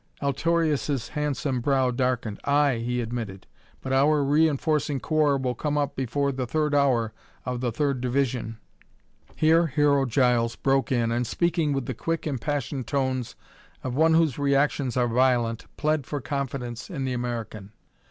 [0.19, 2.39] Altorius' handsome brow darkened.
[2.43, 3.45] "Aye," he admitted,
[3.81, 7.13] "but our reinforcing corps will come up before the third hour
[7.45, 8.57] of the third division."
[9.35, 13.35] Here Hero Giles broke in and, speaking with the quick, impassioned tones
[13.83, 17.71] of one whose reactions are violent, pled for confidence in the American.